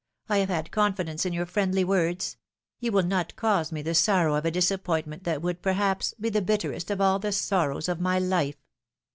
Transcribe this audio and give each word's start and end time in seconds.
I 0.29 0.39
have 0.39 0.49
had 0.49 0.71
confidence 0.71 1.27
in 1.27 1.33
your 1.33 1.45
friendly 1.45 1.83
words; 1.83 2.35
you 2.79 2.91
will 2.91 3.03
not 3.03 3.35
cause 3.35 3.71
me 3.71 3.83
the 3.83 3.93
sorrow 3.93 4.33
of 4.33 4.45
a 4.45 4.49
disappointment 4.49 5.25
that 5.25 5.43
would, 5.43 5.61
perhaps, 5.61 6.15
be 6.19 6.31
the 6.31 6.41
bitterest 6.41 6.89
of 6.89 6.99
all 6.99 7.19
the 7.19 7.31
sorrows 7.31 7.87
of 7.87 8.01
my 8.01 8.17
life! 8.17 8.57